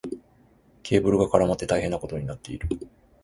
[0.81, 2.67] ケーブルが絡まって大変なことになっている。